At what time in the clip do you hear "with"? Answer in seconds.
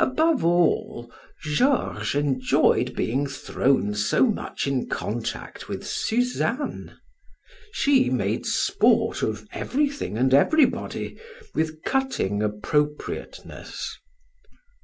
5.68-5.86, 11.54-11.84